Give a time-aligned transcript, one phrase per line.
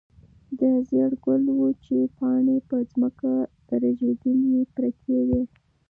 [0.59, 3.31] د زېړ ګل وچې پاڼې په ځمکه
[3.81, 5.41] رژېدلې پرتې وې.